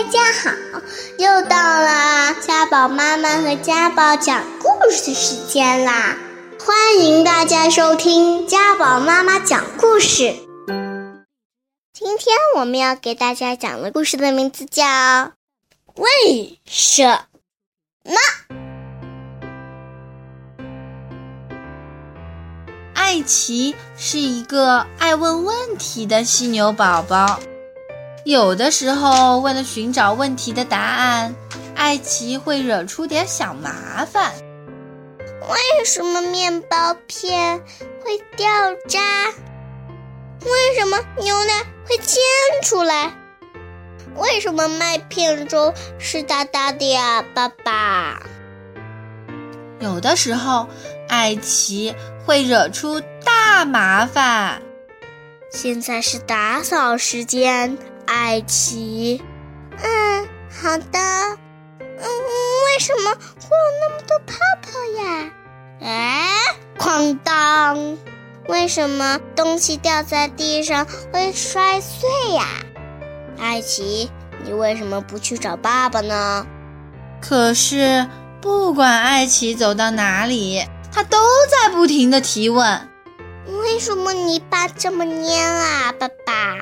[0.00, 0.50] 大家好，
[1.18, 6.16] 又到了家宝妈妈和家宝讲故事时间啦！
[6.58, 10.34] 欢迎大家收听家宝妈妈讲故事。
[11.92, 14.86] 今天我们要给大家讲的故事的名字叫
[15.96, 17.04] 《为什
[18.02, 18.16] 么》。
[22.94, 27.38] 艾奇是一个爱问问题的犀牛宝宝。
[28.24, 31.34] 有的时候，为了寻找问题的答案，
[31.74, 34.32] 艾奇会惹出点小麻烦。
[35.48, 37.62] 为什么面包片
[38.04, 38.46] 会掉
[38.86, 39.00] 渣？
[40.44, 42.20] 为什么牛奶会溅
[42.62, 43.12] 出来？
[44.16, 48.20] 为什么麦片粥湿哒哒的呀，爸爸？
[49.78, 50.68] 有的时候，
[51.08, 51.94] 艾奇
[52.26, 54.60] 会惹出大麻烦。
[55.50, 57.78] 现在是打扫时间。
[58.12, 59.22] 艾奇，
[59.80, 60.98] 嗯，好的，
[61.78, 64.68] 嗯，为什么会有那么多泡泡
[65.00, 65.30] 呀？
[65.80, 66.28] 哎，
[66.76, 67.96] 哐当，
[68.48, 72.44] 为什么东西掉在地上会摔碎呀？
[73.38, 74.10] 艾奇，
[74.44, 76.44] 你为什么不去找爸爸呢？
[77.20, 78.08] 可是，
[78.40, 81.16] 不管艾奇走到哪里，他都
[81.48, 82.88] 在不停的提问：
[83.62, 86.59] 为什么泥巴这么粘啊，爸爸？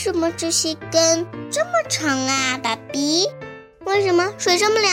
[0.00, 3.28] 为什么这些根这么长啊，爸比？
[3.84, 4.90] 为什么水这么凉？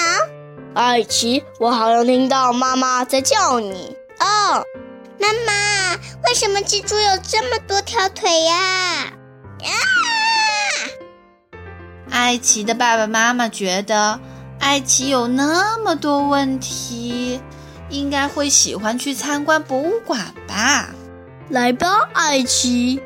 [0.74, 4.66] 艾奇，我好像听到妈妈在叫你哦。
[5.18, 5.94] 妈妈，
[6.26, 9.06] 为什么蜘蛛有这么多条腿呀？
[9.62, 9.72] 啊！
[12.12, 14.20] 艾奇的爸爸妈妈觉得
[14.60, 17.40] 艾奇有那么多问题，
[17.90, 20.90] 应该会喜欢去参观博物馆吧？
[21.48, 23.02] 来吧，艾奇。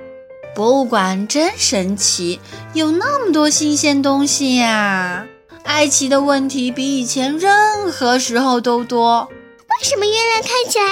[0.53, 2.39] 博物馆真神奇，
[2.73, 5.25] 有那么多新鲜东西呀！
[5.63, 9.29] 艾奇的问题比以前任何时候都多。
[9.69, 10.85] 为什么月亮看起来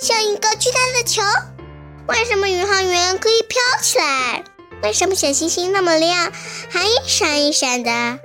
[0.00, 1.22] 像一个巨大的球？
[2.08, 4.42] 为什么宇航员可以飘起来？
[4.82, 6.32] 为什么小星星那么亮，
[6.68, 8.18] 还一闪一闪的？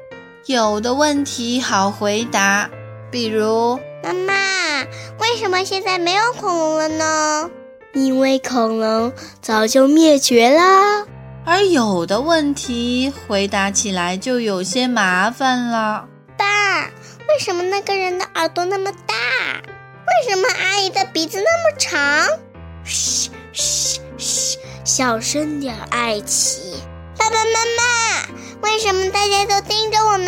[0.47, 2.69] 有的问题好回答，
[3.11, 4.33] 比如妈妈，
[5.19, 7.49] 为什么现在没有恐龙了呢？
[7.93, 9.11] 因为恐龙
[9.41, 11.05] 早就灭绝啦，
[11.43, 16.07] 而有的问题回答起来就有些麻烦了。
[16.37, 19.15] 爸，为什么那个人的耳朵那么大？
[20.05, 22.27] 为什么阿姨的鼻子那么长？
[22.83, 26.75] 嘘嘘嘘，小声点，艾奇。
[27.17, 30.27] 爸爸妈妈，为什么大家都盯着我们？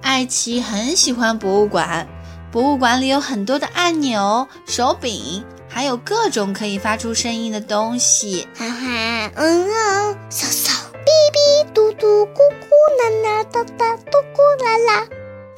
[0.00, 2.06] 艾奇很喜欢博物馆，
[2.52, 5.44] 博物馆里有很多的按钮、手柄。
[5.76, 10.70] 还有各种可以发出声音的东西，哈哈，嗯嗯，嗖嗖，
[11.04, 15.06] 哔哔，嘟嘟，咕咕，啦啦，哒哒，嘟咕啦啦。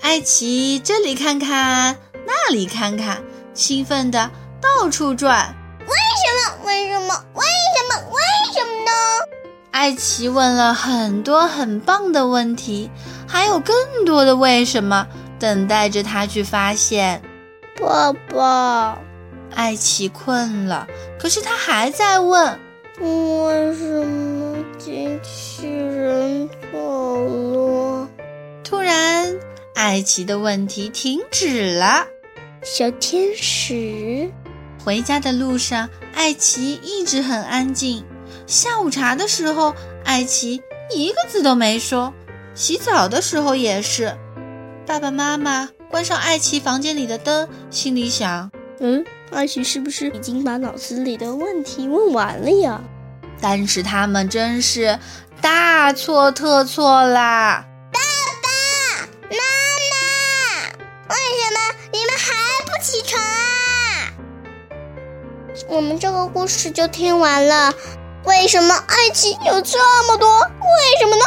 [0.01, 1.97] 艾奇这里看看，
[2.27, 3.23] 那里看看，
[3.55, 4.29] 兴奋的
[4.61, 5.55] 到处转。
[5.87, 6.67] 为什么？
[6.67, 7.15] 为什么？
[7.35, 7.45] 为
[7.77, 8.11] 什么？
[8.11, 8.91] 为什么呢？
[9.71, 12.91] 艾奇问了很多很棒的问题，
[13.29, 15.07] 还有更多的为什么
[15.39, 17.23] 等待着他去发现。
[17.81, 18.99] 爸爸。
[19.59, 20.87] 艾奇困了，
[21.19, 22.57] 可是他还在问：
[23.01, 28.09] 为什么机器人走了？
[28.63, 29.35] 突然，
[29.75, 32.07] 艾奇的问题停止了。
[32.63, 34.31] 小天使，
[34.85, 38.05] 回家的路上，艾奇一直很安静。
[38.47, 40.63] 下午茶的时候，艾奇
[40.95, 42.15] 一个字都没说。
[42.55, 44.17] 洗澡的时候也是。
[44.87, 49.05] 爸爸妈妈关上艾奇房间里的灯，心里想：嗯。
[49.31, 52.81] 艾奇是不是已经把脑子里的问题问完了呀？
[53.41, 54.99] 但是他们真是
[55.41, 57.65] 大错特错啦！
[57.93, 58.01] 爸
[58.43, 59.37] 爸妈
[59.95, 61.61] 妈，为什么
[61.93, 62.35] 你们还
[62.65, 64.11] 不起床啊？
[65.69, 67.73] 我们这个故事就听完了。
[68.25, 69.79] 为什么爱情有这
[70.09, 70.41] 么多？
[70.41, 70.49] 为
[70.99, 71.23] 什么呢？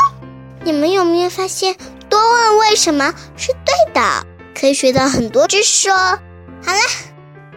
[0.64, 1.78] 你们有没有发现，
[2.10, 6.20] 多问为什么是对的，可以学到很多知识哦。
[6.66, 7.11] 好了。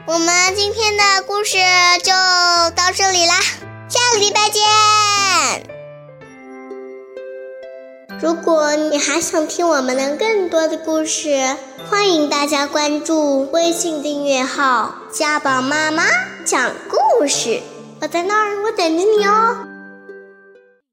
[0.06, 1.56] 我们今天的故事
[2.02, 2.12] 就
[2.76, 3.40] 到这里啦，
[3.88, 4.62] 下个礼拜见。
[8.20, 11.56] 如果你还想听我们的更多的故事，
[11.88, 16.04] 欢迎大家关注微信订阅号“家宝妈妈
[16.44, 17.62] 讲故事”，
[18.02, 19.73] 我在那儿，我等着你哦。